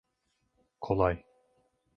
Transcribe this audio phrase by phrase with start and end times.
[0.81, 1.23] Kolay.